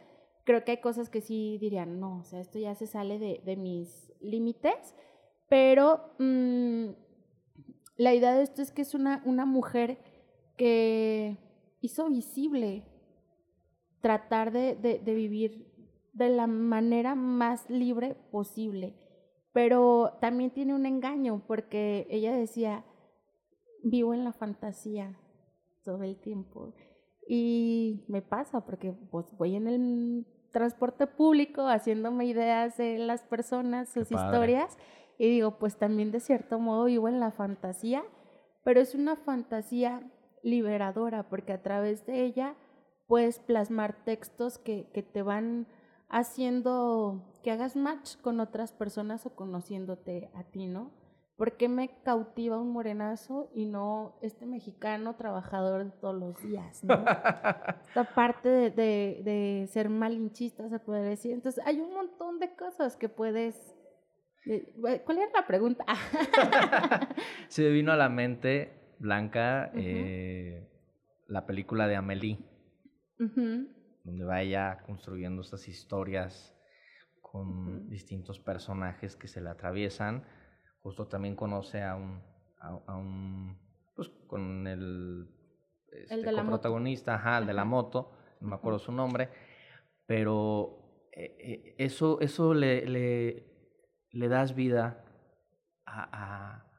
[0.44, 3.56] creo que hay cosas que sí dirían, no, o sea, esto ya se sale de,
[3.56, 4.94] mis límites,
[5.48, 6.90] pero mm,
[7.96, 9.98] la idea de esto es que es una, una mujer
[10.60, 11.38] que
[11.80, 12.84] hizo visible
[14.02, 15.72] tratar de, vivir
[16.12, 18.94] de la manera más libre posible.
[19.54, 22.84] Pero también tiene un engaño porque ella decía,
[23.82, 25.18] vivo en la fantasía
[25.82, 26.74] todo el tiempo.
[27.26, 33.88] Y me pasa porque pues, voy en el transporte público haciéndome ideas de las personas,
[33.88, 34.76] sus historias,
[35.16, 38.04] y digo, pues también de cierto modo vivo en la fantasía,
[38.62, 40.02] pero es una fantasía
[40.42, 42.54] liberadora porque a través de ella
[43.06, 45.66] puedes plasmar textos que, que te van
[46.08, 50.90] haciendo que hagas match con otras personas o conociéndote a ti, ¿no?
[51.36, 56.84] ¿Por qué me cautiva un morenazo y no este mexicano trabajador de todos los días?
[56.84, 56.94] ¿no?
[57.88, 61.32] Esta parte de, de, de, ser malinchista, se puede decir.
[61.32, 63.74] Entonces, hay un montón de cosas que puedes...
[65.04, 65.86] ¿Cuál era la pregunta?
[67.48, 70.68] Se me vino a la mente Blanca, eh,
[71.26, 72.38] la película de Amélie,
[73.16, 76.54] donde va ella construyendo estas historias
[77.22, 80.24] con distintos personajes que se le atraviesan.
[80.82, 82.22] Justo también conoce a un,
[82.60, 83.58] a, un
[83.96, 85.28] pues con el,
[85.90, 89.30] este, el protagonista, ajá, el de la moto, no me acuerdo su nombre,
[90.06, 93.46] pero eh, eh, eso, eso le, le,
[94.10, 95.04] le das vida
[95.86, 96.69] a a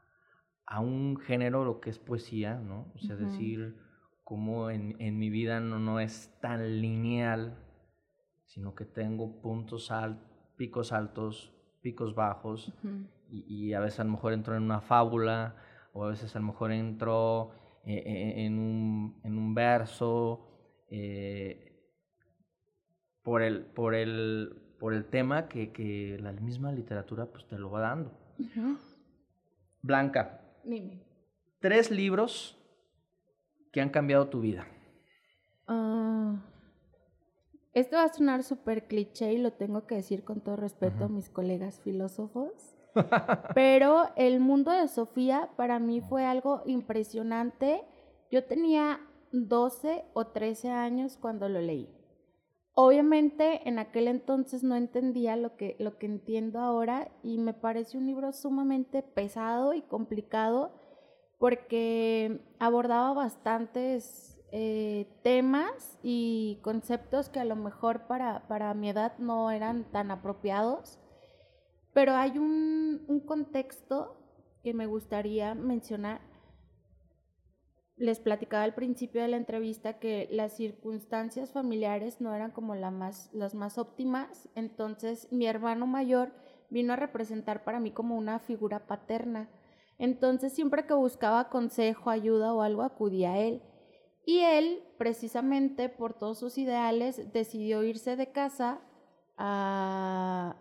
[0.80, 2.92] un género, lo que es poesía, ¿no?
[2.96, 3.76] O sea, decir
[4.24, 7.58] cómo en, en, mi vida no, no es tan lineal,
[8.46, 12.74] sino que tengo puntos altos, picos altos, picos bajos,
[13.30, 15.56] y, y, a veces a lo mejor entro en una fábula,
[15.94, 17.52] o a veces a lo mejor entro
[17.86, 20.48] eh, eh, en, un, en un verso.
[20.90, 21.72] Eh,
[23.24, 27.70] por el, por el, por el tema que, que la misma literatura pues, te lo
[27.72, 28.18] va dando.
[29.82, 31.04] Blanca, Dime.
[31.60, 32.58] tres libros
[33.72, 34.68] que han cambiado tu vida.
[35.68, 36.44] Ah,
[37.74, 41.10] esto va a sonar súper cliché y lo tengo que decir con todo respeto a
[41.10, 42.76] mis colegas filósofos.
[43.56, 47.82] Pero el mundo de Sofía para mí fue algo impresionante.
[48.30, 49.00] Yo tenía
[49.32, 52.01] 12 o 13 años cuando lo leí.
[52.74, 57.98] Obviamente en aquel entonces no entendía lo que, lo que entiendo ahora y me parece
[57.98, 60.72] un libro sumamente pesado y complicado
[61.38, 69.18] porque abordaba bastantes eh, temas y conceptos que a lo mejor para, para, mi edad
[69.18, 71.00] no eran tan apropiados,
[71.94, 74.18] pero hay un, un contexto
[74.64, 76.22] que me gustaría mencionar.
[78.02, 83.54] Les platicaba al principio de la entrevista que las circunstancias familiares no eran como las
[83.54, 86.32] más óptimas, entonces mi hermano mayor
[86.72, 89.52] vino a representar para mí como una figura paterna.
[90.00, 93.62] Entonces siempre que buscaba consejo, ayuda o algo, acudía a él.
[94.26, 98.82] Y él, precisamente por todos sus ideales, decidió irse de casa,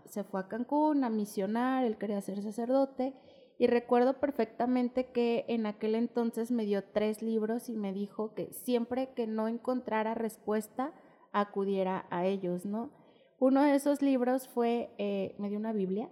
[0.05, 3.15] se fue a Cancún a misionar, él quería ser sacerdote.
[3.61, 8.55] Y recuerdo perfectamente que en aquel entonces me dio tres libros y me dijo que
[8.55, 10.95] siempre que no encontrara respuesta,
[11.31, 12.91] acudiera a ellos, ¿no?
[13.39, 16.09] Uno de esos libros fue, eh, me dio una Biblia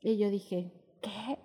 [0.00, 1.38] y yo dije, ¿qué?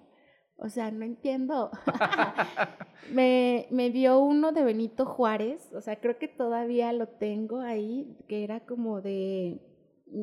[0.58, 1.70] O sea, no entiendo.
[3.14, 8.18] me, me, dio uno de Benito Juárez, o sea, creo que todavía lo tengo ahí,
[8.28, 9.62] que era como de,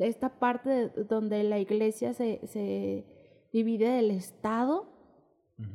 [0.01, 3.07] esta parte donde la iglesia se, se
[3.53, 4.96] divide del Estado.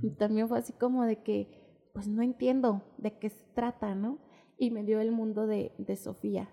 [0.01, 4.19] Y también fue así como de que, pues no entiendo de qué se trata, ¿no?
[4.57, 6.49] Y me dio el mundo de, de Sofía.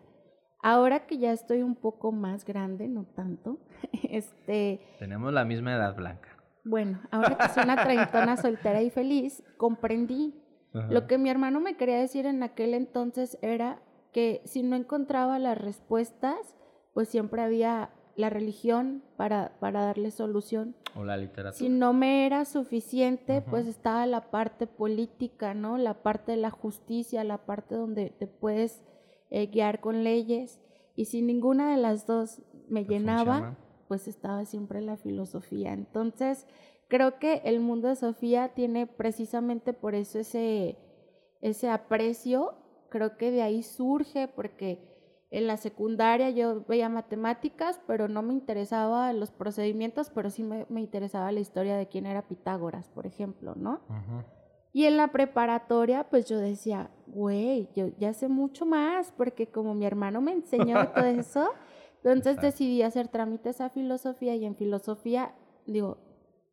[0.62, 3.58] Ahora que ya estoy un poco más grande, no tanto,
[4.10, 4.80] este...
[4.98, 6.28] Tenemos la misma edad blanca.
[6.64, 10.34] Bueno, ahora que soy una treintona soltera y feliz, comprendí.
[10.90, 13.80] Lo que mi hermano me quería decir en aquel entonces era
[14.12, 16.54] que si no encontraba las respuestas,
[16.92, 20.76] pues siempre había la religión para, para darle solución.
[20.94, 21.52] O la literatura.
[21.52, 25.78] Si no me era suficiente, pues estaba la parte política, ¿no?
[25.78, 28.82] La parte de la justicia, la parte donde te puedes
[29.30, 30.60] eh, guiar con leyes.
[30.96, 35.72] Y si ninguna de las dos me llenaba, pues estaba siempre la filosofía.
[35.72, 36.46] Entonces,
[36.88, 40.76] creo que el mundo de Sofía tiene precisamente por eso ese,
[41.40, 42.54] ese aprecio,
[42.90, 44.87] creo que de ahí surge, porque
[45.30, 50.66] en la secundaria yo veía matemáticas, pero no me interesaba los procedimientos, pero sí me,
[50.80, 53.80] interesaba la historia de quién era Pitágoras, por ejemplo, ¿no?
[54.72, 59.74] Y en la preparatoria, pues yo decía, güey, yo ya sé mucho más, porque como
[59.74, 61.50] mi hermano me enseñó todo eso,
[62.04, 65.34] entonces decidí hacer trámites a filosofía y en filosofía,
[65.66, 65.98] digo,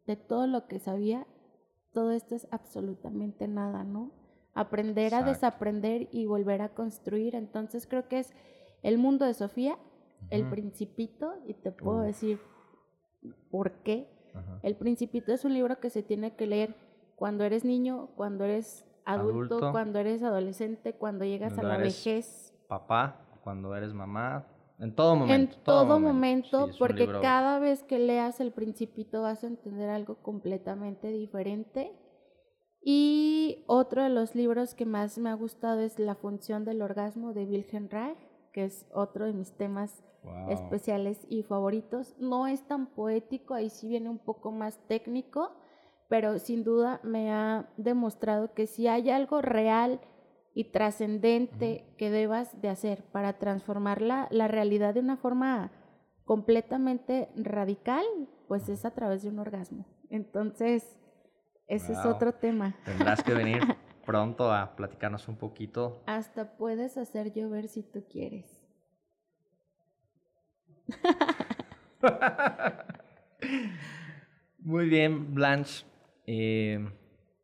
[0.05, 1.27] de todo lo que sabía,
[1.93, 4.11] todo esto es absolutamente nada, ¿no?
[4.53, 7.35] Aprender a desaprender y volver a construir.
[7.35, 8.33] Entonces creo que es
[8.83, 9.77] el mundo de Sofía,
[10.29, 12.39] el principito, y te puedo decir
[13.51, 14.09] por qué.
[14.63, 16.75] El principito es un libro que se tiene que leer
[17.15, 22.53] cuando eres niño, cuando eres adulto, cuando eres adolescente, cuando llegas a la vejez.
[22.67, 24.45] Papá, cuando eres mamá,
[24.79, 25.55] en todo momento.
[25.55, 31.09] En todo, momento, porque cada vez que leas El Principito vas a entender algo completamente
[31.09, 31.93] diferente.
[32.81, 37.33] Y otro de los libros que más me ha gustado es La función del orgasmo
[37.33, 38.17] de Wilhelm Reich,
[38.55, 40.01] que es otro de mis temas
[40.49, 42.15] especiales y favoritos.
[42.17, 45.51] No es tan poético, ahí sí viene un poco más técnico,
[46.07, 49.99] pero sin duda me ha demostrado que si hay algo real,
[50.55, 55.69] y trascendente que debas de hacer para transformar la, realidad de una forma
[56.23, 58.05] completamente radical,
[58.47, 59.85] pues es a través de un orgasmo.
[60.09, 60.97] Entonces,
[61.67, 62.77] ese es otro tema.
[62.85, 63.59] Tendrás que venir
[64.05, 66.03] pronto a platicarnos un poquito.
[66.05, 68.65] Hasta puedes hacer llover si tú quieres.
[74.59, 75.85] Muy bien, Blanche.
[76.25, 76.89] Eh,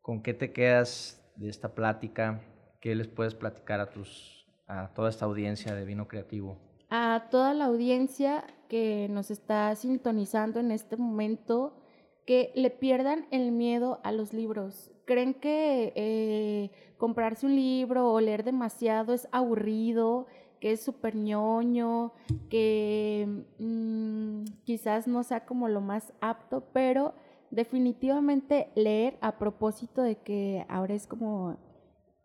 [0.00, 2.42] ¿Con qué te quedas de esta plática?
[2.80, 6.58] ¿Qué les puedes platicar a, tus, a toda esta audiencia de Vino Creativo?
[6.90, 11.81] A toda la audiencia que nos está sintonizando en este momento,
[12.26, 14.90] que le pierdan el miedo a los libros.
[15.04, 20.26] ¿Creen que eh, comprarse un libro o leer demasiado es aburrido,
[20.60, 22.12] que es súper ñoño,
[22.48, 27.14] que mm, quizás no sea como lo más apto, pero
[27.50, 31.56] definitivamente leer a propósito de que ahora es como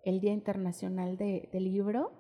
[0.04, 2.12] el Día Internacional de, del Libro,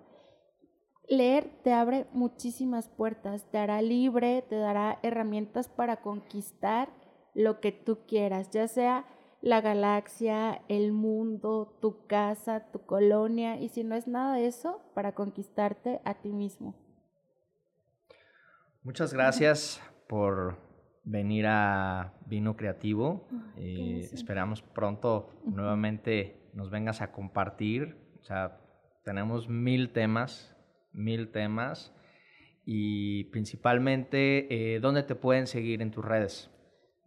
[1.09, 6.89] Leer te abre muchísimas puertas, te hará libre, te dará herramientas para conquistar
[7.37, 9.05] lo que tú quieras, ya sea
[9.41, 14.81] la galaxia, el mundo, tu casa, tu colonia, y si no es nada de eso,
[14.95, 16.73] para conquistarte a ti mismo.
[18.81, 19.79] Muchas gracias
[20.09, 20.57] por
[21.03, 23.27] venir a Vino Creativo.
[23.55, 27.97] Eh, esperamos pronto nuevamente nos vengas a compartir.
[28.19, 28.59] O sea,
[29.03, 30.57] tenemos mil temas,
[30.91, 31.93] mil temas.
[32.65, 36.49] Y principalmente, eh, ¿dónde te pueden seguir en tus redes?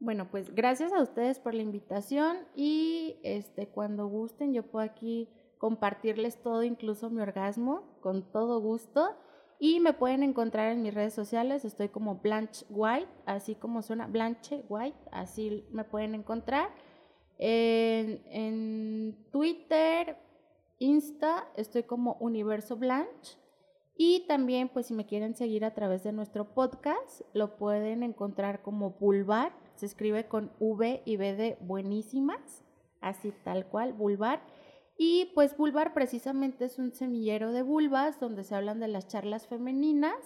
[0.00, 5.28] Bueno, pues gracias a ustedes por la invitación y este, cuando gusten yo puedo aquí
[5.58, 9.14] compartirles todo, incluso mi orgasmo, con todo gusto.
[9.58, 14.06] Y me pueden encontrar en mis redes sociales, estoy como Blanche White, así como suena
[14.06, 16.70] Blanche White, así me pueden encontrar.
[17.36, 20.16] En, en Twitter,
[20.78, 23.36] Insta, estoy como Universo Blanche.
[23.98, 28.62] Y también, pues si me quieren seguir a través de nuestro podcast, lo pueden encontrar
[28.62, 32.62] como Bulbar, se escribe con V y B de buenísimas,
[33.00, 34.42] así tal cual, Bulbar.
[34.98, 39.46] Y pues Bulbar precisamente es un semillero de vulvas donde se hablan de las charlas
[39.46, 40.18] femeninas,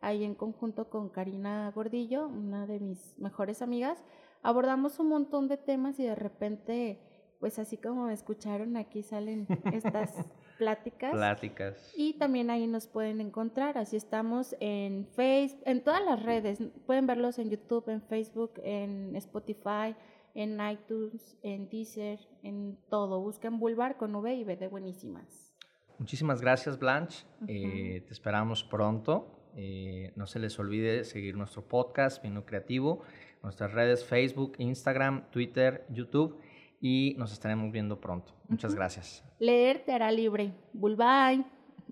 [0.00, 4.02] ahí en conjunto con Karina Gordillo, una de mis mejores amigas,
[4.42, 6.98] abordamos un montón de temas y de repente,
[7.38, 10.14] pues así como me escucharon, aquí salen estas
[10.52, 11.12] pláticas.
[11.12, 11.92] Pláticas.
[11.96, 17.06] Y también ahí nos pueden encontrar, así estamos en Facebook, en todas las redes, pueden
[17.06, 19.94] verlos en YouTube, en Facebook, en Spotify,
[20.34, 23.20] en iTunes, en Deezer, en todo.
[23.20, 25.52] Busquen Bulbar con V y B de buenísimas.
[25.98, 27.24] Muchísimas gracias, Blanche.
[27.46, 29.26] Eh, te esperamos pronto.
[29.56, 33.02] Eh, no se les olvide seguir nuestro podcast, Vino Creativo,
[33.42, 36.38] nuestras redes Facebook, Instagram, Twitter, YouTube
[36.82, 38.34] y nos estaremos viendo pronto.
[38.48, 39.22] Muchas gracias.
[39.38, 40.52] Leer te hará libre.
[40.72, 41.46] Bulbay.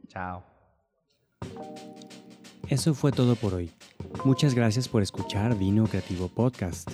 [0.09, 0.43] Chao.
[2.68, 3.70] Eso fue todo por hoy.
[4.24, 6.91] Muchas gracias por escuchar Vino Creativo Podcast.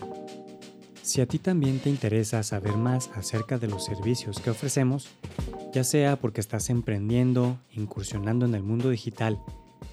[1.03, 5.09] Si a ti también te interesa saber más acerca de los servicios que ofrecemos,
[5.72, 9.40] ya sea porque estás emprendiendo, incursionando en el mundo digital,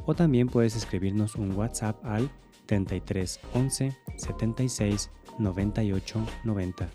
[0.07, 2.31] o también puedes escribirnos un WhatsApp al
[2.67, 6.89] 33 11 76 98 90.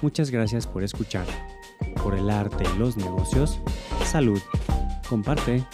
[0.00, 1.26] Muchas gracias por escuchar.
[2.02, 3.60] Por el arte y los negocios,
[4.04, 4.40] salud.
[5.08, 5.64] Comparte.